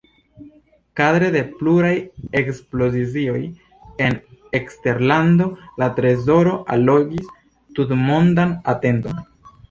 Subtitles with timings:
[0.99, 1.89] Kadre de pluraj
[2.39, 3.41] ekspozicioj
[4.05, 4.17] en
[4.59, 5.47] eksterlando
[5.83, 7.29] la trezoro allogis
[7.81, 9.21] tutmondan atenton.